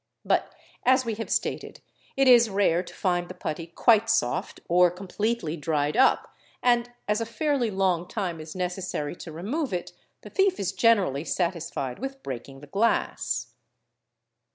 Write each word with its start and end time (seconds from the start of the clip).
But, 0.25 0.51
as 0.83 1.05
we 1.05 1.13
| 1.19 1.21
have 1.21 1.29
stated, 1.29 1.79
it 2.17 2.27
is 2.27 2.49
rare 2.49 2.81
to 2.81 2.91
find 2.91 3.27
the 3.27 3.35
putty 3.35 3.67
quite 3.67 4.09
soft 4.09 4.59
or 4.67 4.89
completely 4.89 5.55
dried 5.55 5.95
up,: 5.95 6.33
and 6.63 6.89
as 7.07 7.21
a 7.21 7.23
fairly 7.23 7.69
long 7.69 8.07
time 8.07 8.39
is 8.39 8.55
necessary 8.55 9.15
to 9.17 9.31
remove 9.31 9.71
it, 9.71 9.91
the 10.21 10.31
thief 10.31 10.59
is 10.59 10.71
generally 10.71 11.23
4 11.23 11.29
satisfied 11.29 11.99
with 11.99 12.23
breaking 12.23 12.61
the 12.61 12.65
glass. 12.65 13.53